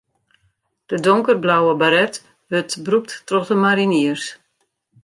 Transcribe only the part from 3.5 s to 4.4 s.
de mariniers.